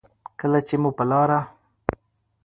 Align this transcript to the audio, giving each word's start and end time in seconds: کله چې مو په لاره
کله 0.39 0.59
چې 0.67 0.75
مو 0.81 0.89
په 0.97 1.03
لاره 1.09 1.39